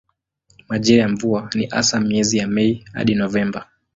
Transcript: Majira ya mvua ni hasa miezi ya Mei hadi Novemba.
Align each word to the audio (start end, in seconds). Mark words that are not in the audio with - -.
Majira 0.69 1.01
ya 1.01 1.09
mvua 1.09 1.49
ni 1.55 1.65
hasa 1.65 1.99
miezi 1.99 2.37
ya 2.37 2.47
Mei 2.47 2.85
hadi 2.93 3.15
Novemba. 3.15 3.67